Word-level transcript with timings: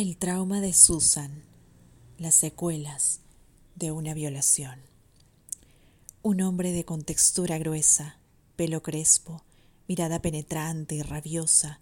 El 0.00 0.16
trauma 0.16 0.60
de 0.60 0.74
Susan, 0.74 1.42
las 2.18 2.36
secuelas 2.36 3.18
de 3.74 3.90
una 3.90 4.14
violación. 4.14 4.78
Un 6.22 6.40
hombre 6.40 6.70
de 6.70 6.84
contextura 6.84 7.58
gruesa, 7.58 8.20
pelo 8.54 8.80
crespo, 8.80 9.42
mirada 9.88 10.22
penetrante 10.22 10.94
y 10.94 11.02
rabiosa, 11.02 11.80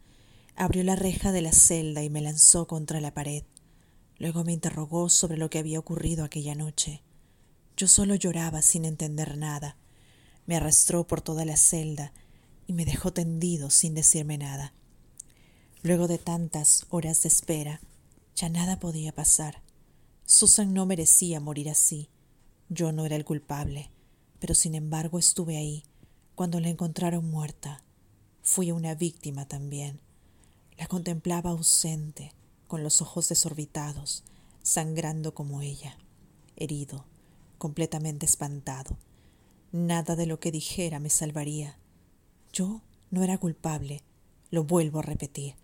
abrió 0.55 0.83
la 0.83 0.97
reja 0.97 1.31
de 1.31 1.43
la 1.43 1.53
celda 1.53 2.05
y 2.05 2.09
me 2.09 2.23
lanzó 2.23 2.67
contra 2.67 3.03
la 3.03 3.13
pared. 3.13 3.43
Luego 4.17 4.45
me 4.45 4.55
interrogó 4.55 5.11
sobre 5.11 5.37
lo 5.37 5.51
que 5.51 5.59
había 5.59 5.79
ocurrido 5.79 6.25
aquella 6.25 6.55
noche. 6.55 7.03
Yo 7.77 7.87
solo 7.87 8.15
lloraba 8.15 8.63
sin 8.63 8.87
entender 8.87 9.37
nada. 9.37 9.77
Me 10.47 10.57
arrastró 10.57 11.07
por 11.07 11.21
toda 11.21 11.45
la 11.45 11.59
celda 11.59 12.15
y 12.67 12.73
me 12.73 12.87
dejó 12.87 13.13
tendido 13.13 13.69
sin 13.69 13.93
decirme 13.93 14.39
nada. 14.39 14.73
Luego 15.83 16.09
de 16.09 16.17
tantas 16.17 16.87
horas 16.89 17.23
de 17.23 17.29
espera, 17.29 17.83
ya 18.37 18.51
nada 18.51 18.79
podía 18.79 19.13
pasar. 19.13 19.63
Susan 20.27 20.75
no 20.75 20.85
merecía 20.87 21.41
morir 21.41 21.71
así. 21.71 22.11
Yo 22.69 22.93
no 22.93 23.07
era 23.07 23.17
el 23.17 23.25
culpable, 23.25 23.91
pero 24.39 24.55
sin 24.55 24.75
embargo 24.75 25.19
estuve 25.19 25.57
ahí 25.57 25.85
cuando 26.35 26.61
la 26.61 26.69
encontraron 26.69 27.29
muerta. 27.29 27.83
Fui 28.43 28.71
una 28.71 28.95
víctima 28.95 29.49
también. 29.49 30.01
La 30.77 30.87
contemplaba 30.87 31.51
ausente, 31.51 32.35
con 32.69 32.83
los 32.83 33.01
ojos 33.01 33.29
desorbitados, 33.31 34.23
sangrando 34.63 35.33
como 35.33 35.63
ella, 35.63 35.97
herido, 36.57 37.07
completamente 37.57 38.27
espantado. 38.27 38.99
Nada 39.73 40.15
de 40.15 40.27
lo 40.27 40.39
que 40.39 40.53
dijera 40.53 41.01
me 41.01 41.09
salvaría. 41.09 41.79
Yo 42.53 42.83
no 43.11 43.23
era 43.23 43.39
culpable, 43.39 44.03
lo 44.51 44.65
vuelvo 44.65 44.99
a 44.99 45.03
repetir. 45.03 45.55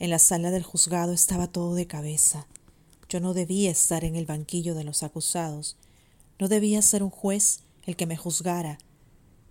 En 0.00 0.08
la 0.08 0.18
sala 0.18 0.50
del 0.50 0.62
juzgado 0.62 1.12
estaba 1.12 1.46
todo 1.46 1.74
de 1.74 1.86
cabeza. 1.86 2.46
Yo 3.10 3.20
no 3.20 3.34
debía 3.34 3.70
estar 3.70 4.02
en 4.02 4.16
el 4.16 4.24
banquillo 4.24 4.74
de 4.74 4.82
los 4.82 5.02
acusados. 5.02 5.76
No 6.38 6.48
debía 6.48 6.80
ser 6.80 7.02
un 7.02 7.10
juez 7.10 7.60
el 7.84 7.96
que 7.96 8.06
me 8.06 8.16
juzgara 8.16 8.78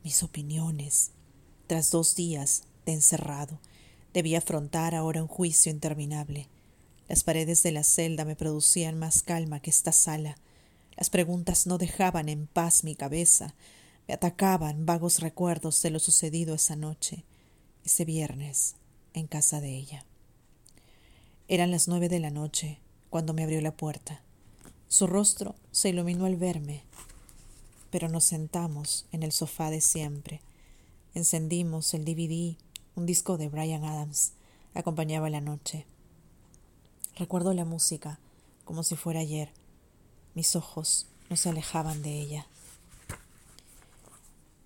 mis 0.04 0.24
opiniones. 0.24 1.12
Tras 1.68 1.92
dos 1.92 2.16
días 2.16 2.64
de 2.88 2.94
encerrado, 2.94 3.60
debía 4.12 4.40
afrontar 4.40 4.96
ahora 4.96 5.22
un 5.22 5.28
juicio 5.28 5.72
interminable. 5.72 6.48
Las 7.08 7.24
paredes 7.24 7.62
de 7.62 7.72
la 7.72 7.84
celda 7.84 8.26
me 8.26 8.36
producían 8.36 8.98
más 8.98 9.22
calma 9.22 9.60
que 9.60 9.70
esta 9.70 9.92
sala. 9.92 10.36
Las 10.98 11.12
preguntas 11.12 11.68
no 11.68 11.78
dejaban 11.78 12.28
en 12.28 12.48
paz 12.48 12.84
mi 12.84 12.96
cabeza. 12.96 13.54
Me 14.08 14.16
atacaban 14.16 14.88
vagos 14.88 15.20
recuerdos 15.20 15.80
de 15.84 15.92
lo 15.92 16.00
sucedido 16.00 16.56
esa 16.56 16.76
noche, 16.76 17.24
ese 17.86 18.04
viernes, 18.04 18.78
en 19.14 19.28
casa 19.28 19.62
de 19.62 19.78
ella. 19.78 20.06
Eran 21.52 21.72
las 21.72 21.88
nueve 21.88 22.10
de 22.10 22.20
la 22.20 22.30
noche 22.30 22.78
cuando 23.10 23.34
me 23.34 23.42
abrió 23.42 23.60
la 23.60 23.72
puerta. 23.72 24.22
Su 24.88 25.08
rostro 25.08 25.56
se 25.72 25.90
iluminó 25.90 26.26
al 26.26 26.36
verme, 26.36 26.84
pero 27.90 28.08
nos 28.08 28.24
sentamos 28.24 29.08
en 29.12 29.24
el 29.24 29.32
sofá 29.32 29.72
de 29.72 29.82
siempre. 29.82 30.42
Encendimos 31.16 31.96
el 31.96 32.06
DVD, 32.06 32.56
un 32.96 33.08
disco 33.08 33.40
de 33.40 33.50
Brian 33.50 33.84
Adams, 33.84 34.34
acompañaba 34.76 35.32
la 35.32 35.42
noche. 35.42 35.88
Recuerdo 37.16 37.56
la 37.56 37.66
música 37.66 38.20
como 38.64 38.84
si 38.84 38.96
fuera 38.96 39.22
ayer. 39.22 39.52
Mis 40.36 40.56
ojos 40.56 41.08
no 41.32 41.36
se 41.36 41.50
alejaban 41.50 42.04
de 42.04 42.22
ella. 42.22 42.46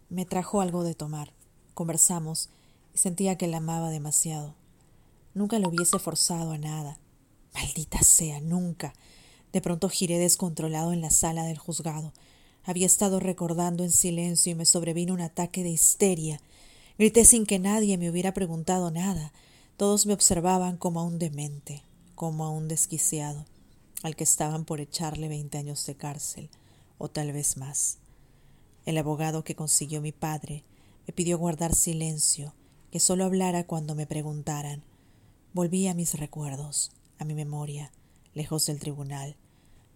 Me 0.10 0.26
trajo 0.26 0.60
algo 0.60 0.84
de 0.84 0.96
tomar. 0.96 1.32
Conversamos 1.76 2.50
y 2.94 2.98
sentía 2.98 3.38
que 3.38 3.48
la 3.48 3.58
amaba 3.60 3.90
demasiado. 3.90 4.54
Nunca 5.34 5.60
lo 5.60 5.70
hubiese 5.70 5.98
forzado 6.00 6.52
a 6.52 6.58
nada. 6.58 6.98
Maldita 7.54 8.00
sea, 8.04 8.40
nunca. 8.40 8.94
De 9.52 9.62
pronto 9.62 9.90
giré 9.90 10.20
descontrolado 10.20 10.94
en 10.94 11.02
la 11.02 11.10
sala 11.10 11.44
del 11.46 11.58
juzgado. 11.58 12.14
Había 12.64 12.86
estado 12.86 13.20
recordando 13.20 13.84
en 13.84 13.92
silencio 13.92 14.52
y 14.52 14.56
me 14.56 14.66
sobrevino 14.66 15.14
un 15.14 15.22
ataque 15.22 15.64
de 15.64 15.70
histeria. 15.70 16.40
Grité 16.98 17.26
sin 17.26 17.46
que 17.46 17.60
nadie 17.60 17.98
me 17.98 18.10
hubiera 18.10 18.34
preguntado 18.34 18.92
nada. 18.92 19.34
Todos 19.78 20.06
me 20.06 20.14
observaban 20.14 20.78
como 20.78 21.00
a 21.00 21.04
un 21.04 21.20
demente, 21.20 21.84
como 22.16 22.46
a 22.46 22.50
un 22.50 22.68
desquiciado, 22.68 23.46
al 24.04 24.16
que 24.16 24.24
estaban 24.24 24.66
por 24.66 24.80
echarle 24.80 25.28
veinte 25.28 25.58
años 25.58 25.86
de 25.86 25.96
cárcel, 25.96 26.50
o 27.00 27.10
tal 27.10 27.32
vez 27.32 27.58
más. 27.58 27.98
El 28.86 28.98
abogado 28.98 29.44
que 29.44 29.56
consiguió 29.56 30.02
mi 30.02 30.12
padre 30.12 30.64
me 31.08 31.14
pidió 31.14 31.38
guardar 31.38 31.74
silencio, 31.76 32.54
que 32.92 33.00
solo 33.00 33.26
hablara 33.26 33.66
cuando 33.66 33.96
me 33.96 34.06
preguntaran. 34.06 34.84
Volví 35.54 35.88
a 35.88 35.94
mis 35.94 36.16
recuerdos, 36.16 36.92
a 37.20 37.26
mi 37.26 37.36
memoria, 37.36 37.92
lejos 38.34 38.66
del 38.66 38.80
tribunal. 38.80 39.36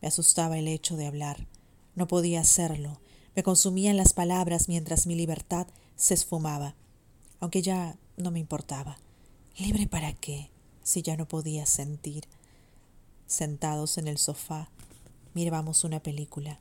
Me 0.01 0.07
asustaba 0.07 0.59
el 0.59 0.67
hecho 0.67 0.95
de 0.95 1.07
hablar. 1.07 1.47
No 1.95 2.07
podía 2.07 2.41
hacerlo. 2.41 2.99
Me 3.35 3.41
consumían 3.41 3.97
las 3.97 4.13
palabras 4.13 4.69
mientras 4.69 5.07
mi 5.07 5.15
libertad 5.15 5.65
se 5.95 6.13
esfumaba, 6.13 6.75
aunque 7.39 7.63
ya 7.63 7.97
no 8.17 8.29
me 8.29 8.39
importaba. 8.39 8.97
¿Libre 9.57 9.87
para 9.87 10.13
qué? 10.13 10.51
si 10.87 11.01
ya 11.01 11.17
no 11.17 11.27
podía 11.27 11.65
sentir. 11.65 12.25
Sentados 13.25 13.97
en 13.97 14.07
el 14.07 14.17
sofá, 14.19 14.69
mirábamos 15.33 15.83
una 15.83 16.01
película. 16.01 16.59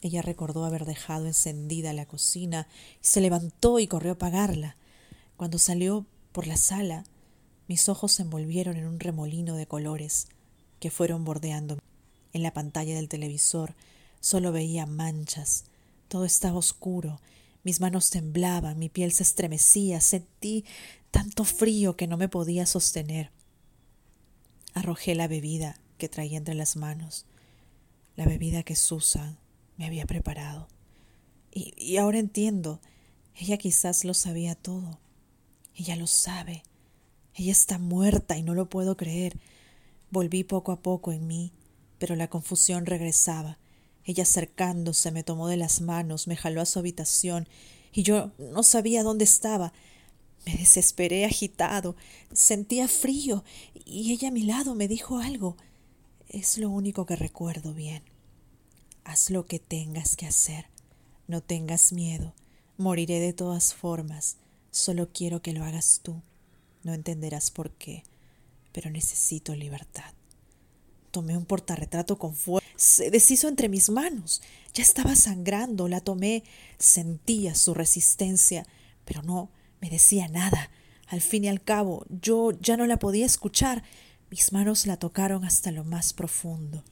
Ella 0.00 0.22
recordó 0.22 0.64
haber 0.64 0.86
dejado 0.86 1.26
encendida 1.26 1.92
la 1.92 2.06
cocina 2.06 2.68
y 3.02 3.06
se 3.06 3.20
levantó 3.20 3.78
y 3.78 3.86
corrió 3.86 4.12
a 4.12 4.14
apagarla. 4.14 4.76
Cuando 5.36 5.58
salió 5.58 6.06
por 6.32 6.46
la 6.46 6.56
sala, 6.56 7.04
mis 7.68 7.88
ojos 7.88 8.12
se 8.12 8.22
envolvieron 8.22 8.76
en 8.76 8.86
un 8.86 9.00
remolino 9.00 9.56
de 9.56 9.66
colores 9.66 10.28
que 10.80 10.90
fueron 10.90 11.24
bordeando. 11.24 11.78
En 12.32 12.42
la 12.42 12.52
pantalla 12.52 12.94
del 12.94 13.08
televisor 13.08 13.74
solo 14.20 14.52
veía 14.52 14.86
manchas. 14.86 15.64
Todo 16.08 16.24
estaba 16.24 16.58
oscuro. 16.58 17.20
Mis 17.64 17.80
manos 17.80 18.10
temblaban, 18.10 18.78
mi 18.78 18.88
piel 18.88 19.10
se 19.10 19.24
estremecía, 19.24 20.00
sentí 20.00 20.64
tanto 21.10 21.44
frío 21.44 21.96
que 21.96 22.06
no 22.06 22.16
me 22.16 22.28
podía 22.28 22.66
sostener. 22.66 23.30
Arrojé 24.74 25.14
la 25.14 25.26
bebida 25.26 25.80
que 25.98 26.08
traía 26.08 26.38
entre 26.38 26.54
las 26.54 26.76
manos, 26.76 27.26
la 28.14 28.26
bebida 28.26 28.62
que 28.62 28.76
Susan 28.76 29.38
me 29.76 29.86
había 29.86 30.06
preparado. 30.06 30.68
Y, 31.50 31.74
y 31.76 31.96
ahora 31.96 32.18
entiendo, 32.18 32.80
ella 33.34 33.56
quizás 33.56 34.04
lo 34.04 34.14
sabía 34.14 34.54
todo. 34.54 35.00
Ella 35.74 35.96
lo 35.96 36.06
sabe. 36.06 36.62
Ella 37.36 37.52
está 37.52 37.78
muerta 37.78 38.38
y 38.38 38.42
no 38.42 38.54
lo 38.54 38.70
puedo 38.70 38.96
creer. 38.96 39.38
Volví 40.10 40.42
poco 40.42 40.72
a 40.72 40.80
poco 40.80 41.12
en 41.12 41.26
mí, 41.26 41.52
pero 41.98 42.16
la 42.16 42.28
confusión 42.28 42.86
regresaba. 42.86 43.58
Ella 44.04 44.22
acercándose 44.22 45.10
me 45.10 45.22
tomó 45.22 45.46
de 45.46 45.58
las 45.58 45.82
manos, 45.82 46.26
me 46.28 46.36
jaló 46.36 46.62
a 46.62 46.66
su 46.66 46.78
habitación, 46.78 47.46
y 47.92 48.04
yo 48.04 48.32
no 48.38 48.62
sabía 48.62 49.02
dónde 49.02 49.24
estaba. 49.24 49.74
Me 50.46 50.54
desesperé 50.54 51.26
agitado, 51.26 51.94
sentía 52.32 52.88
frío, 52.88 53.44
y 53.84 54.12
ella 54.12 54.28
a 54.28 54.32
mi 54.32 54.42
lado 54.42 54.74
me 54.74 54.88
dijo 54.88 55.18
algo. 55.18 55.56
Es 56.28 56.56
lo 56.56 56.70
único 56.70 57.04
que 57.04 57.16
recuerdo 57.16 57.74
bien. 57.74 58.02
Haz 59.04 59.28
lo 59.30 59.44
que 59.44 59.58
tengas 59.58 60.16
que 60.16 60.26
hacer. 60.26 60.66
No 61.28 61.42
tengas 61.42 61.92
miedo. 61.92 62.32
Moriré 62.78 63.20
de 63.20 63.32
todas 63.32 63.74
formas. 63.74 64.36
Solo 64.70 65.10
quiero 65.12 65.42
que 65.42 65.52
lo 65.52 65.64
hagas 65.64 66.00
tú. 66.02 66.22
No 66.86 66.94
entenderás 66.94 67.50
por 67.50 67.72
qué, 67.72 68.04
pero 68.70 68.90
necesito 68.90 69.56
libertad. 69.56 70.14
Tomé 71.10 71.36
un 71.36 71.44
portarretrato 71.44 72.16
con 72.16 72.32
fuerza. 72.32 72.68
Se 72.76 73.10
deshizo 73.10 73.48
entre 73.48 73.68
mis 73.68 73.90
manos. 73.90 74.40
Ya 74.72 74.84
estaba 74.84 75.16
sangrando. 75.16 75.88
La 75.88 76.00
tomé. 76.00 76.44
Sentía 76.78 77.56
su 77.56 77.74
resistencia, 77.74 78.68
pero 79.04 79.22
no 79.22 79.50
me 79.80 79.90
decía 79.90 80.28
nada. 80.28 80.70
Al 81.08 81.22
fin 81.22 81.42
y 81.42 81.48
al 81.48 81.60
cabo, 81.60 82.06
yo 82.22 82.52
ya 82.52 82.76
no 82.76 82.86
la 82.86 83.00
podía 83.00 83.26
escuchar. 83.26 83.82
Mis 84.30 84.52
manos 84.52 84.86
la 84.86 84.96
tocaron 84.96 85.44
hasta 85.44 85.72
lo 85.72 85.82
más 85.82 86.12
profundo. 86.12 86.84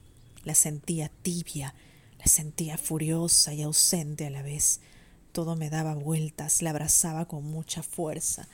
La 0.43 0.55
sentía 0.55 1.09
tibia, 1.21 1.73
la 2.19 2.25
sentía 2.25 2.77
furiosa 2.77 3.53
y 3.53 3.61
ausente 3.61 4.27
a 4.27 4.29
la 4.29 4.41
vez. 4.41 4.81
Todo 5.31 5.55
me 5.55 5.69
daba 5.69 5.95
vueltas, 5.95 6.61
la 6.61 6.71
abrazaba 6.71 7.29
con 7.29 7.45
mucha 7.45 7.81
fuerza. 7.81 8.49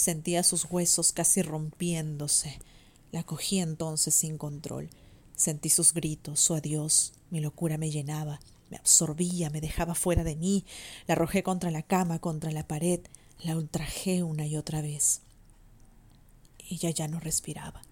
Sentía 0.00 0.42
sus 0.44 0.64
huesos 0.64 1.12
casi 1.12 1.42
rompiéndose. 1.42 2.58
La 3.12 3.22
cogí 3.22 3.58
entonces 3.58 4.14
sin 4.14 4.38
control. 4.38 4.88
Sentí 5.36 5.68
sus 5.68 5.92
gritos, 5.92 6.40
su 6.40 6.54
adiós. 6.54 7.12
Mi 7.28 7.40
locura 7.40 7.76
me 7.76 7.90
llenaba, 7.90 8.40
me 8.70 8.78
absorbía, 8.78 9.50
me 9.50 9.60
dejaba 9.60 9.94
fuera 9.94 10.24
de 10.24 10.36
mí. 10.36 10.64
La 11.06 11.12
arrojé 11.12 11.42
contra 11.42 11.70
la 11.70 11.82
cama, 11.82 12.18
contra 12.18 12.50
la 12.50 12.66
pared. 12.66 13.00
La 13.42 13.58
ultrajé 13.58 14.22
una 14.22 14.46
y 14.46 14.56
otra 14.56 14.80
vez. 14.80 15.20
Ella 16.70 16.88
ya 16.88 17.06
no 17.06 17.20
respiraba. 17.20 17.82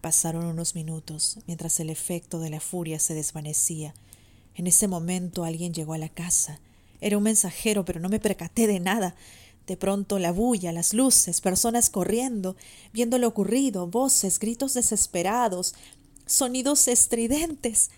Pasaron 0.00 0.46
unos 0.46 0.74
minutos 0.74 1.40
mientras 1.46 1.80
el 1.80 1.90
efecto 1.90 2.38
de 2.38 2.48
la 2.48 2.60
furia 2.60 2.98
se 2.98 3.12
desvanecía. 3.12 3.92
En 4.54 4.66
ese 4.66 4.88
momento 4.88 5.44
alguien 5.44 5.74
llegó 5.74 5.92
a 5.92 5.98
la 5.98 6.08
casa. 6.08 6.60
Era 7.02 7.18
un 7.18 7.24
mensajero, 7.24 7.84
pero 7.84 8.00
no 8.00 8.08
me 8.08 8.20
percaté 8.20 8.66
de 8.66 8.80
nada. 8.80 9.16
De 9.66 9.76
pronto 9.76 10.18
la 10.18 10.32
bulla, 10.32 10.72
las 10.72 10.94
luces, 10.94 11.40
personas 11.40 11.90
corriendo, 11.90 12.56
viendo 12.92 13.18
lo 13.18 13.28
ocurrido, 13.28 13.86
voces, 13.86 14.38
gritos 14.38 14.74
desesperados, 14.74 15.74
sonidos 16.26 16.88
estridentes. 16.88 17.90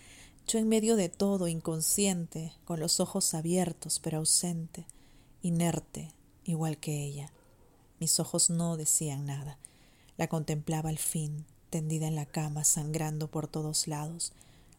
Yo 0.47 0.59
en 0.59 0.67
medio 0.67 0.95
de 0.95 1.09
todo, 1.09 1.47
inconsciente, 1.47 2.53
con 2.65 2.79
los 2.79 2.99
ojos 2.99 3.33
abiertos 3.33 3.99
pero 3.99 4.19
ausente, 4.19 4.85
inerte, 5.41 6.11
igual 6.43 6.77
que 6.77 7.03
ella. 7.03 7.31
Mis 7.99 8.19
ojos 8.19 8.49
no 8.49 8.77
decían 8.77 9.25
nada. 9.25 9.57
La 10.17 10.27
contemplaba 10.27 10.89
al 10.89 10.99
fin, 10.99 11.45
tendida 11.69 12.07
en 12.07 12.15
la 12.15 12.25
cama, 12.25 12.65
sangrando 12.65 13.29
por 13.29 13.47
todos 13.47 13.87
lados, 13.87 14.33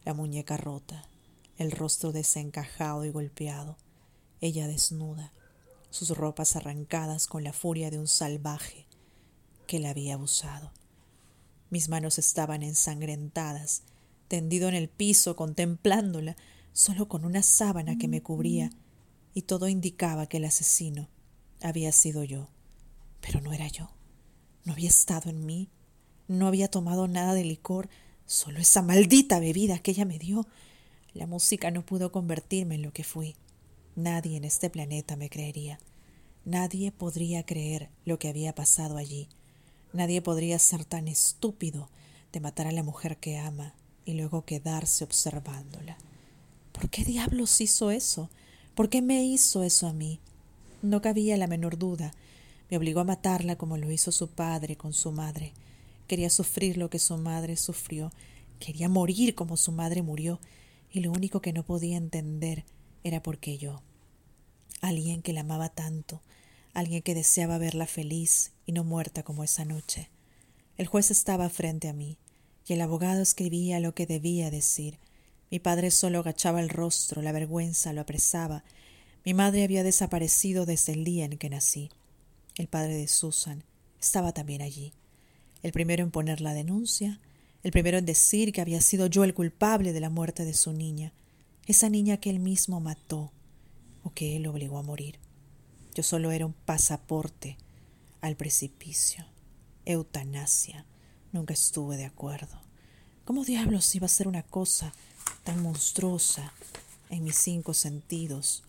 la 0.05 0.13
muñeca 0.13 0.55
rota, 0.55 1.03
el 1.57 1.71
rostro 1.71 2.11
desencajado 2.11 3.03
y 3.03 3.09
golpeado, 3.09 3.75
ella 4.39 4.67
desnuda, 4.67 5.33
sus 5.95 6.09
ropas 6.09 6.57
arrancadas 6.57 7.25
con 7.25 7.45
la 7.45 7.53
furia 7.53 7.89
de 7.89 7.97
un 7.97 8.07
salvaje 8.07 8.85
que 9.65 9.79
la 9.79 9.91
había 9.91 10.15
abusado. 10.15 10.73
Mis 11.69 11.87
manos 11.87 12.19
estaban 12.19 12.63
ensangrentadas, 12.63 13.83
tendido 14.27 14.67
en 14.67 14.75
el 14.75 14.89
piso 14.89 15.37
contemplándola, 15.37 16.35
solo 16.73 17.07
con 17.07 17.23
una 17.23 17.41
sábana 17.41 17.97
que 17.97 18.09
me 18.09 18.21
cubría, 18.21 18.71
y 19.33 19.43
todo 19.43 19.69
indicaba 19.69 20.27
que 20.27 20.37
el 20.37 20.45
asesino 20.45 21.07
había 21.61 21.93
sido 21.93 22.25
yo. 22.25 22.49
Pero 23.21 23.39
no 23.39 23.53
era 23.53 23.69
yo. 23.69 23.89
No 24.65 24.73
había 24.73 24.89
estado 24.89 25.29
en 25.29 25.45
mí. 25.45 25.69
No 26.27 26.47
había 26.47 26.67
tomado 26.67 27.07
nada 27.07 27.33
de 27.33 27.45
licor, 27.45 27.87
solo 28.25 28.59
esa 28.59 28.81
maldita 28.81 29.39
bebida 29.39 29.79
que 29.79 29.91
ella 29.91 30.03
me 30.03 30.19
dio. 30.19 30.45
La 31.13 31.25
música 31.25 31.71
no 31.71 31.85
pudo 31.85 32.11
convertirme 32.11 32.75
en 32.75 32.81
lo 32.81 32.91
que 32.91 33.05
fui. 33.05 33.35
Nadie 33.95 34.35
en 34.35 34.43
este 34.43 34.69
planeta 34.69 35.15
me 35.15 35.29
creería. 35.29 35.79
Nadie 36.43 36.91
podría 36.91 37.45
creer 37.45 37.89
lo 38.03 38.19
que 38.19 38.27
había 38.27 38.53
pasado 38.53 38.97
allí. 38.97 39.29
Nadie 39.93 40.21
podría 40.21 40.59
ser 40.59 40.83
tan 40.83 41.07
estúpido 41.07 41.89
de 42.33 42.41
matar 42.41 42.67
a 42.67 42.73
la 42.73 42.83
mujer 42.83 43.15
que 43.15 43.37
ama 43.37 43.73
y 44.03 44.15
luego 44.15 44.43
quedarse 44.43 45.05
observándola. 45.05 45.97
¿Por 46.73 46.89
qué 46.89 47.05
diablos 47.05 47.61
hizo 47.61 47.89
eso? 47.89 48.29
¿Por 48.75 48.89
qué 48.89 49.01
me 49.01 49.23
hizo 49.23 49.63
eso 49.63 49.87
a 49.87 49.93
mí? 49.93 50.19
No 50.81 51.01
cabía 51.01 51.37
la 51.37 51.47
menor 51.47 51.77
duda. 51.77 52.13
Me 52.69 52.75
obligó 52.75 52.99
a 52.99 53.05
matarla 53.05 53.55
como 53.55 53.77
lo 53.77 53.89
hizo 53.91 54.11
su 54.11 54.27
padre 54.27 54.75
con 54.75 54.91
su 54.91 55.13
madre. 55.13 55.53
Quería 56.07 56.29
sufrir 56.29 56.75
lo 56.75 56.89
que 56.89 56.99
su 56.99 57.17
madre 57.17 57.55
sufrió. 57.55 58.11
Quería 58.59 58.89
morir 58.89 59.35
como 59.35 59.55
su 59.55 59.71
madre 59.71 60.01
murió. 60.01 60.41
Y 60.91 60.99
lo 60.99 61.13
único 61.13 61.41
que 61.41 61.53
no 61.53 61.63
podía 61.63 61.95
entender 61.95 62.65
era 63.05 63.21
porque 63.21 63.59
yo. 63.59 63.83
Alguien 64.81 65.21
que 65.21 65.31
la 65.31 65.41
amaba 65.41 65.69
tanto, 65.69 66.21
alguien 66.73 67.03
que 67.03 67.13
deseaba 67.13 67.59
verla 67.59 67.85
feliz 67.85 68.51
y 68.65 68.71
no 68.71 68.83
muerta 68.83 69.21
como 69.21 69.43
esa 69.43 69.63
noche. 69.63 70.09
El 70.75 70.87
juez 70.87 71.11
estaba 71.11 71.47
frente 71.49 71.87
a 71.87 71.93
mí, 71.93 72.17
y 72.67 72.73
el 72.73 72.81
abogado 72.81 73.21
escribía 73.21 73.79
lo 73.79 73.93
que 73.93 74.07
debía 74.07 74.49
decir. 74.49 74.97
Mi 75.51 75.59
padre 75.59 75.91
solo 75.91 76.19
agachaba 76.19 76.59
el 76.61 76.69
rostro, 76.69 77.21
la 77.21 77.31
vergüenza 77.31 77.93
lo 77.93 78.01
apresaba. 78.01 78.63
Mi 79.23 79.35
madre 79.35 79.63
había 79.63 79.83
desaparecido 79.83 80.65
desde 80.65 80.93
el 80.93 81.03
día 81.03 81.25
en 81.25 81.37
que 81.37 81.49
nací. 81.49 81.91
El 82.57 82.67
padre 82.67 82.95
de 82.95 83.07
Susan 83.07 83.63
estaba 84.01 84.33
también 84.33 84.63
allí. 84.63 84.93
El 85.61 85.73
primero 85.73 86.03
en 86.03 86.09
poner 86.09 86.41
la 86.41 86.55
denuncia, 86.55 87.19
el 87.61 87.71
primero 87.71 87.99
en 87.99 88.05
decir 88.05 88.51
que 88.51 88.61
había 88.61 88.81
sido 88.81 89.05
yo 89.05 89.23
el 89.23 89.35
culpable 89.35 89.93
de 89.93 89.99
la 89.99 90.09
muerte 90.09 90.43
de 90.43 90.55
su 90.55 90.73
niña, 90.73 91.13
esa 91.65 91.89
niña 91.89 92.17
que 92.17 92.29
él 92.29 92.39
mismo 92.39 92.79
mató 92.79 93.31
o 94.03 94.11
que 94.11 94.35
él 94.35 94.47
obligó 94.47 94.77
a 94.77 94.83
morir. 94.83 95.19
Yo 95.93 96.03
solo 96.03 96.31
era 96.31 96.45
un 96.45 96.53
pasaporte 96.53 97.57
al 98.21 98.35
precipicio. 98.35 99.25
Eutanasia. 99.85 100.85
Nunca 101.31 101.53
estuve 101.53 101.97
de 101.97 102.05
acuerdo. 102.05 102.59
¿Cómo 103.23 103.43
diablos 103.43 103.93
iba 103.95 104.05
a 104.05 104.09
ser 104.09 104.27
una 104.27 104.43
cosa 104.43 104.93
tan 105.43 105.61
monstruosa 105.61 106.53
en 107.09 107.23
mis 107.23 107.35
cinco 107.35 107.73
sentidos? 107.73 108.63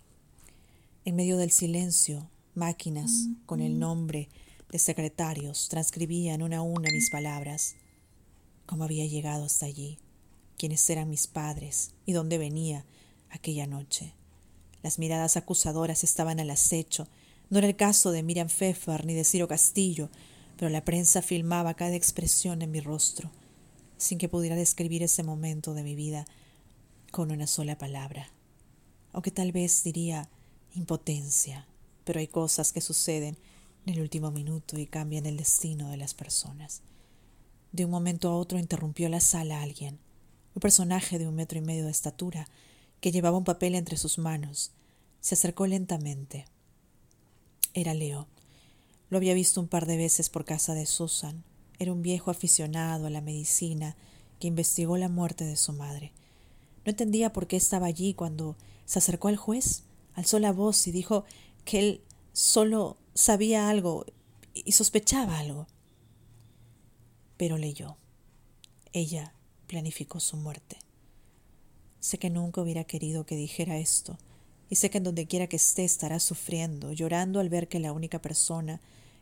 En 1.05 1.17
medio 1.17 1.37
del 1.37 1.51
silencio, 1.51 2.31
máquinas 2.55 3.29
con 3.45 3.61
el 3.61 3.79
nombre 3.79 4.29
de 4.71 4.79
secretarios 4.79 5.69
transcribían 5.69 6.43
una 6.43 6.59
a 6.59 6.63
una 6.63 6.89
mis 6.91 7.11
palabras. 7.11 7.77
¿Cómo 8.67 8.85
había 8.85 9.07
llegado 9.07 9.45
hasta 9.45 9.67
allí? 9.67 9.99
¿Quiénes 10.57 10.89
eran 10.89 11.11
mis 11.11 11.27
padres? 11.27 11.93
¿Y 12.07 12.13
dónde 12.13 12.39
venía 12.39 12.87
aquella 13.31 13.67
noche? 13.67 14.15
Las 14.83 14.99
miradas 14.99 15.37
acusadoras 15.37 16.05
estaban 16.05 16.41
al 16.41 16.51
acecho. 16.51 17.09
No 17.51 17.59
era 17.59 17.67
el 17.67 17.77
caso 17.77 18.11
de 18.11 18.23
Miriam 18.23 18.49
Pfeffer 18.49 19.05
ni 19.05 19.15
de 19.15 19.25
Ciro 19.25 19.49
Castillo, 19.49 20.11
pero 20.57 20.71
la 20.71 20.85
prensa 20.85 21.23
filmaba 21.23 21.75
cada 21.75 21.95
expresión 21.95 22.63
en 22.63 22.71
mi 22.71 22.81
rostro, 22.81 23.31
sin 23.99 24.19
que 24.19 24.29
pudiera 24.29 24.57
describir 24.57 25.03
ese 25.03 25.23
momento 25.23 25.75
de 25.75 25.83
mi 25.83 25.95
vida 25.95 26.25
con 27.11 27.31
una 27.31 27.47
sola 27.47 27.77
palabra. 27.77 28.31
Aunque 29.13 29.31
tal 29.31 29.53
vez 29.53 29.85
diría 29.85 30.29
impotencia, 30.75 31.67
pero 32.05 32.21
hay 32.21 32.29
cosas 32.29 32.73
que 32.73 32.81
suceden 32.81 33.37
en 33.85 33.95
el 33.95 34.01
último 34.01 34.31
minuto 34.31 34.79
y 34.79 34.87
cambian 34.87 35.27
el 35.27 35.37
destino 35.37 35.91
de 35.91 35.97
las 35.97 36.15
personas. 36.15 36.83
De 37.73 37.85
un 37.85 37.91
momento 37.91 38.31
a 38.31 38.37
otro 38.37 38.59
interrumpió 38.59 39.09
la 39.09 39.21
sala 39.21 39.63
alguien, 39.63 39.99
un 40.57 40.61
personaje 40.61 41.19
de 41.19 41.29
un 41.29 41.35
metro 41.35 41.59
y 41.59 41.61
medio 41.61 41.85
de 41.85 41.91
estatura, 41.91 42.49
que 43.03 43.13
llevaba 43.13 43.37
un 43.37 43.45
papel 43.45 43.75
entre 43.75 43.99
sus 43.99 44.17
manos. 44.17 44.71
Se 45.21 45.35
acercó 45.35 45.67
lentamente. 45.67 46.47
Era 47.75 47.93
Leo. 47.93 48.27
Lo 49.11 49.19
había 49.19 49.35
visto 49.35 49.61
un 49.61 49.69
par 49.69 49.85
de 49.85 49.99
veces 49.99 50.31
por 50.31 50.47
casa 50.47 50.73
de 50.73 50.87
Susan. 50.87 51.45
Era 51.79 51.93
un 51.93 52.01
viejo 52.01 52.31
aficionado 52.31 53.07
a 53.07 53.11
la 53.11 53.21
medicina 53.21 53.97
que 54.41 54.49
investigó 54.49 54.97
la 54.97 55.11
muerte 55.11 55.45
de 55.45 55.57
su 55.57 55.75
madre. 55.75 56.13
No 56.87 56.91
entendía 56.91 57.35
por 57.35 57.47
qué 57.49 57.57
estaba 57.57 57.87
allí 57.87 58.15
cuando 58.15 58.57
se 58.87 58.99
acercó 58.99 59.29
al 59.29 59.37
juez, 59.37 59.83
alzó 60.15 60.39
la 60.39 60.53
voz 60.53 60.87
y 60.87 60.91
dijo 60.91 61.27
que 61.67 61.81
él 61.81 62.01
solo 62.33 62.97
sabía 63.13 63.69
algo 63.69 64.07
y 64.55 64.73
sospechaba 64.73 65.39
algo. 65.39 65.67
Pero 67.37 67.59
leyó. 67.59 67.99
Ella 68.95 69.35
planificó 69.67 70.21
su 70.21 70.37
muerte. 70.37 70.79
Sé 72.01 72.19
que 72.19 72.31
nunca 72.31 72.61
hubiera 72.61 72.85
querido 72.85 73.27
que 73.27 73.37
dijera 73.37 73.79
esto, 73.79 74.19
y 74.69 74.77
sé 74.77 74.91
que 74.91 74.99
en 74.99 75.05
donde 75.05 75.27
quiera 75.27 75.47
que 75.47 75.57
esté 75.57 75.85
estará 75.85 76.21
sufriendo, 76.21 76.93
llorando 76.93 77.41
al 77.41 77.49
ver 77.49 77.69
que 77.69 77.81
la 77.81 77.93
única 77.93 78.21
persona 78.21 78.81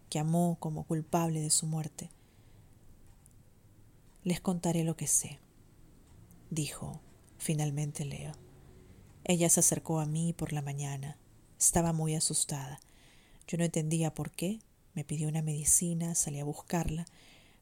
que 0.09 0.19
amó 0.19 0.57
como 0.61 0.85
culpable 0.85 1.41
de 1.41 1.51
su 1.51 1.67
muerte. 1.67 2.11
Les 4.23 4.41
contaré 4.41 4.85
lo 4.85 4.97
que 4.97 5.07
sé, 5.07 5.39
dijo 6.51 7.01
finalmente 7.39 8.05
Leo. 8.05 8.33
Ella 9.25 9.51
se 9.51 9.61
acercó 9.61 10.01
a 10.01 10.07
mí 10.07 10.33
por 10.33 10.53
la 10.53 10.63
mañana. 10.63 11.19
Estaba 11.59 11.93
muy 11.93 12.15
asustada. 12.15 12.81
Yo 13.47 13.59
no 13.59 13.65
entendía 13.65 14.15
por 14.15 14.31
qué. 14.31 14.61
Me 14.95 15.05
pidió 15.05 15.29
una 15.29 15.43
medicina, 15.43 16.15
salí 16.15 16.41
a 16.41 16.45
buscarla, 16.45 17.05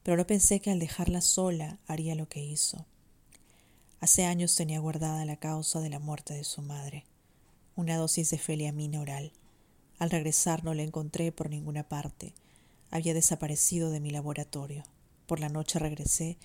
pero 0.02 0.16
no 0.16 0.26
pensé 0.26 0.60
que 0.60 0.70
al 0.70 0.78
dejarla 0.78 1.20
sola 1.20 1.78
haría 1.86 2.14
lo 2.14 2.28
que 2.28 2.42
hizo. 2.42 2.86
Hace 4.00 4.24
años 4.24 4.54
tenía 4.56 4.80
guardada 4.80 5.24
la 5.24 5.36
causa 5.36 5.80
de 5.80 5.88
la 5.88 6.00
muerte 6.00 6.34
de 6.34 6.44
su 6.44 6.60
madre, 6.60 7.04
una 7.76 7.96
dosis 7.96 8.30
de 8.30 8.38
feliamina 8.38 9.00
oral. 9.00 9.32
Al 9.98 10.10
regresar 10.10 10.64
no 10.64 10.74
la 10.74 10.82
encontré 10.82 11.30
por 11.30 11.48
ninguna 11.48 11.88
parte. 11.88 12.34
Había 12.90 13.14
desaparecido 13.14 13.90
de 13.90 14.00
mi 14.00 14.10
laboratorio. 14.10 14.82
Por 15.26 15.38
la 15.38 15.48
noche 15.48 15.78
regresé 15.78 16.36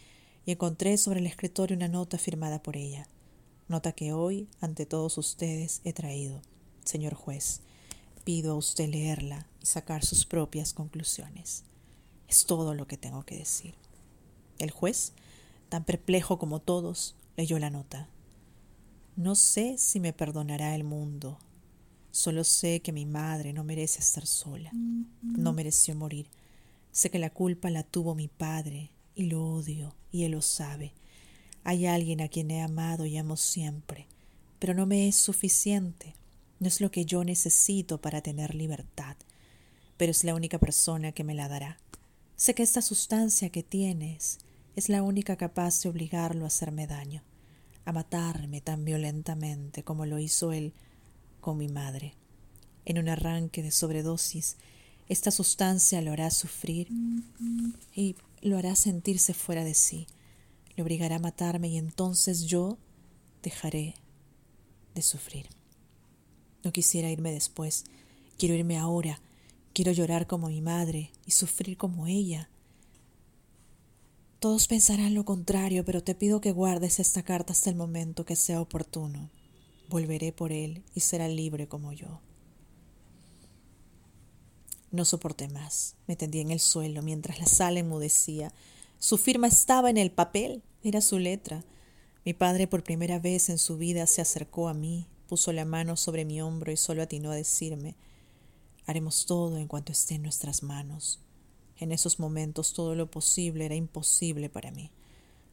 y 0.46 0.52
encontré 0.52 0.98
sobre 0.98 1.20
el 1.20 1.28
escritorio 1.28 1.76
una 1.76 1.88
nota 1.88 2.18
firmada 2.18 2.62
por 2.62 2.78
ella. 2.78 3.08
Nota 3.68 3.92
que 3.92 4.14
hoy, 4.14 4.48
ante 4.62 4.86
todos 4.86 5.18
ustedes, 5.18 5.82
he 5.84 5.94
traído. 5.94 6.42
Señor 6.86 7.16
juez, 7.16 7.62
pido 8.24 8.54
a 8.54 8.56
usted 8.56 8.88
leerla 8.88 9.48
y 9.62 9.66
sacar 9.66 10.06
sus 10.06 10.26
propias 10.26 10.74
conclusiones. 10.74 11.64
Es 12.28 12.46
todo 12.46 12.74
lo 12.74 12.88
que 12.88 12.98
tengo 12.98 13.24
que 13.24 13.38
decir. 13.38 13.76
El 14.60 14.72
juez, 14.72 15.14
tan 15.70 15.84
perplejo 15.84 16.40
como 16.40 16.60
todos, 16.60 17.16
leyó 17.36 17.60
la 17.60 17.70
nota. 17.70 18.10
No 19.16 19.36
sé 19.36 19.78
si 19.78 20.00
me 20.00 20.14
perdonará 20.14 20.76
el 20.76 20.84
mundo. 20.84 21.40
Solo 22.12 22.44
sé 22.44 22.82
que 22.82 22.92
mi 22.92 23.06
madre 23.06 23.54
no 23.54 23.64
merece 23.64 24.00
estar 24.00 24.26
sola. 24.26 24.72
No 25.22 25.54
mereció 25.54 25.96
morir. 25.96 26.28
Sé 26.92 27.12
que 27.12 27.20
la 27.20 27.30
culpa 27.30 27.70
la 27.70 27.84
tuvo 27.84 28.16
mi 28.16 28.28
padre 28.28 28.92
y 29.16 29.24
lo 29.24 29.44
odio 29.46 29.96
y 30.12 30.24
él 30.24 30.32
lo 30.32 30.42
sabe. 30.42 30.94
Hay 31.64 31.86
alguien 31.86 32.22
a 32.22 32.28
quien 32.28 32.50
he 32.50 32.62
amado 32.62 33.06
y 33.06 33.18
amo 33.18 33.38
siempre, 33.38 34.08
pero 34.58 34.74
no 34.74 34.86
me 34.86 35.08
es 35.08 35.16
suficiente. 35.16 36.16
No 36.60 36.68
es 36.68 36.82
lo 36.82 36.92
que 36.92 37.06
yo 37.06 37.24
necesito 37.24 38.00
para 38.00 38.22
tener 38.22 38.56
libertad, 38.56 39.16
pero 39.98 40.12
es 40.12 40.24
la 40.24 40.34
única 40.34 40.58
persona 40.60 41.12
que 41.12 41.24
me 41.24 41.36
la 41.36 41.48
dará. 41.48 41.78
Sé 42.38 42.54
que 42.54 42.62
esta 42.62 42.84
sustancia 42.84 43.50
que 43.50 43.64
tienes 43.64 44.38
es 44.76 44.90
la 44.90 45.02
única 45.02 45.38
capaz 45.38 45.82
de 45.82 45.90
obligarlo 45.90 46.44
a 46.44 46.48
hacerme 46.48 46.86
daño, 46.86 47.24
a 47.84 47.92
matarme 47.92 48.62
tan 48.62 48.86
violentamente 48.86 49.84
como 49.84 50.06
lo 50.06 50.20
hizo 50.20 50.52
él 50.52 50.74
con 51.42 51.58
mi 51.58 51.68
madre. 51.68 52.14
En 52.86 53.00
un 53.00 53.10
arranque 53.10 53.64
de 53.64 53.72
sobredosis, 53.72 54.56
Esta 55.10 55.32
sustancia 55.32 56.02
lo 56.02 56.12
hará 56.12 56.30
sufrir 56.32 56.90
y 57.96 58.18
lo 58.42 58.58
hará 58.58 58.76
sentirse 58.76 59.34
fuera 59.34 59.64
de 59.64 59.74
sí. 59.74 60.06
Le 60.76 60.84
obligará 60.84 61.16
a 61.16 61.20
matarme 61.20 61.70
y 61.70 61.78
entonces 61.78 62.44
yo 62.44 62.78
dejaré 63.42 63.96
de 64.96 65.02
sufrir. 65.02 65.48
No 66.64 66.74
quisiera 66.74 67.10
irme 67.10 67.32
después, 67.32 67.86
quiero 68.38 68.54
irme 68.54 68.78
ahora, 68.78 69.22
quiero 69.78 69.92
llorar 69.92 70.26
como 70.26 70.48
mi 70.48 70.60
madre 70.60 71.12
y 71.28 71.32
sufrir 71.34 71.78
como 71.78 72.08
ella. 72.08 72.50
Todos 74.40 74.66
pensarán 74.66 75.14
lo 75.14 75.24
contrario, 75.24 75.86
pero 75.86 76.02
te 76.02 76.16
pido 76.16 76.42
que 76.42 76.52
guardes 76.52 77.00
esta 77.00 77.22
carta 77.22 77.54
hasta 77.54 77.70
el 77.70 77.76
momento 77.76 78.26
que 78.26 78.36
sea 78.36 78.60
oportuno. 78.60 79.30
Volveré 79.88 80.32
por 80.32 80.52
él 80.52 80.84
y 80.96 81.02
será 81.02 81.28
libre 81.28 81.68
como 81.68 81.94
yo. 81.94 82.22
No 84.90 85.06
soporté 85.06 85.48
más. 85.48 85.96
Me 86.08 86.16
tendí 86.16 86.40
en 86.40 86.50
el 86.50 86.60
suelo 86.60 87.04
mientras 87.04 87.38
la 87.38 87.46
sala 87.46 87.78
enmudecía. 87.78 88.52
Su 88.98 89.20
firma 89.20 89.46
estaba 89.46 89.92
en 89.92 89.98
el 89.98 90.10
papel, 90.10 90.64
era 90.82 91.02
su 91.02 91.20
letra. 91.20 91.64
Mi 92.26 92.34
padre 92.34 92.66
por 92.66 92.82
primera 92.82 93.20
vez 93.20 93.48
en 93.50 93.60
su 93.60 93.78
vida 93.78 94.08
se 94.08 94.22
acercó 94.22 94.70
a 94.70 94.74
mí, 94.74 95.06
puso 95.28 95.54
la 95.54 95.66
mano 95.66 95.98
sobre 95.98 96.26
mi 96.26 96.42
hombro 96.42 96.72
y 96.72 96.78
solo 96.78 97.04
atinó 97.04 97.30
a 97.30 97.36
decirme 97.36 97.96
Haremos 98.88 99.26
todo 99.26 99.58
en 99.58 99.68
cuanto 99.68 99.92
esté 99.92 100.16
en 100.16 100.24
nuestras 100.24 100.64
manos. 100.64 101.20
En 101.78 101.92
esos 101.92 102.20
momentos 102.20 102.74
todo 102.74 102.96
lo 102.96 103.12
posible 103.12 103.66
era 103.66 103.76
imposible 103.76 104.50
para 104.50 104.72
mí. 104.72 104.92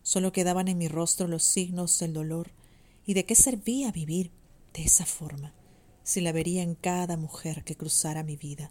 Solo 0.03 0.33
quedaban 0.33 0.69
en 0.69 0.79
mi 0.79 0.89
rostro 0.89 1.29
los 1.29 1.43
signos 1.43 1.99
del 1.99 2.15
dolor. 2.15 2.53
¿Y 3.05 3.13
de 3.13 3.27
qué 3.27 3.35
servía 3.35 3.93
vivir 3.93 4.31
de 4.73 4.85
esa 4.85 5.05
forma? 5.05 5.53
Si 6.05 6.23
la 6.23 6.33
vería 6.33 6.63
en 6.63 6.75
cada 6.75 7.19
mujer 7.19 7.65
que 7.65 7.77
cruzara 7.77 8.23
mi 8.23 8.37
vida, 8.37 8.71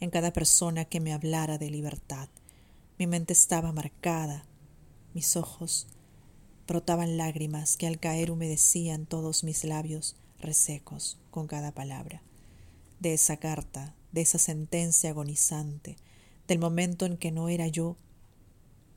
en 0.00 0.10
cada 0.10 0.32
persona 0.32 0.84
que 0.84 1.00
me 1.00 1.12
hablara 1.12 1.58
de 1.58 1.68
libertad. 1.68 2.28
Mi 2.98 3.06
mente 3.06 3.32
estaba 3.32 3.72
marcada, 3.72 4.46
mis 5.14 5.36
ojos 5.36 5.88
brotaban 6.66 7.16
lágrimas 7.16 7.76
que 7.76 7.86
al 7.86 7.98
caer 7.98 8.30
humedecían 8.30 9.06
todos 9.06 9.44
mis 9.44 9.64
labios 9.64 10.16
resecos 10.38 11.18
con 11.30 11.46
cada 11.46 11.72
palabra. 11.72 12.22
De 13.00 13.14
esa 13.14 13.36
carta, 13.36 13.94
de 14.12 14.22
esa 14.22 14.38
sentencia 14.38 15.10
agonizante, 15.10 15.96
del 16.48 16.58
momento 16.58 17.06
en 17.06 17.16
que 17.16 17.30
no 17.30 17.48
era 17.48 17.66
yo, 17.66 17.96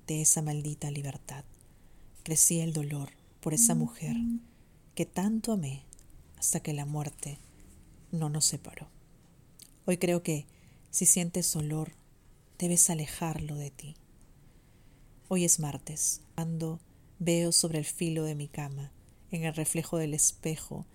de 0.08 0.22
esa 0.22 0.41
maldita 0.41 0.91
libertad. 0.91 1.44
Crecía 2.24 2.63
el 2.63 2.74
dolor 2.74 3.10
por 3.41 3.53
esa 3.53 3.75
mujer 3.75 4.15
que 4.96 5.06
tanto 5.06 5.53
amé 5.53 5.84
hasta 6.38 6.60
que 6.62 6.74
la 6.74 6.86
muerte 6.86 7.38
no 8.12 8.29
nos 8.29 8.46
separó. 8.46 8.88
Hoy 9.86 9.98
creo 9.98 10.24
que 10.24 10.46
si 10.91 11.06
sientes 11.06 11.56
olor, 11.56 11.94
debes 12.58 12.89
alejarlo 12.89 13.56
de 13.56 13.72
ti. 13.72 13.96
Hoy 15.27 15.46
es 15.46 15.60
martes, 15.60 16.22
cuando 16.36 16.79
veo 17.20 17.51
sobre 17.51 17.77
el 17.77 17.86
filo 17.86 18.24
de 18.24 18.36
mi 18.36 18.48
cama, 18.48 18.91
en 19.32 19.44
el 19.44 19.53
reflejo 19.53 19.98
del 19.98 20.13
espejo, 20.13 20.86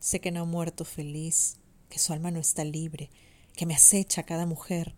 sé 0.00 0.20
que 0.20 0.32
no 0.32 0.42
ha 0.42 0.44
muerto 0.44 0.84
feliz, 0.84 1.56
que 1.94 2.00
su 2.00 2.12
alma 2.12 2.32
no 2.32 2.40
está 2.40 2.64
libre, 2.64 3.08
que 3.54 3.66
me 3.66 3.74
acecha 3.76 4.24
cada 4.24 4.46
mujer, 4.46 4.96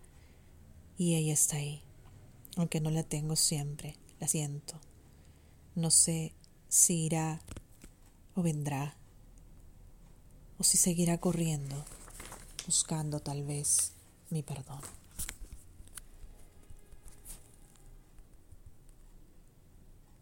y 0.96 1.16
ella 1.16 1.34
está 1.34 1.56
ahí, 1.58 1.82
aunque 2.56 2.80
no 2.80 2.88
la 2.88 3.02
tengo 3.02 3.36
siempre, 3.36 3.98
la 4.18 4.26
siento. 4.28 4.80
No 5.74 5.90
sé 5.90 6.32
si 6.70 7.04
irá 7.04 7.42
o 8.34 8.40
vendrá, 8.40 8.96
o 10.58 10.64
si 10.64 10.78
seguirá 10.78 11.18
corriendo, 11.18 11.84
buscando 12.64 13.20
tal 13.20 13.42
vez 13.42 13.92
mi 14.30 14.42
perdón. 14.42 14.80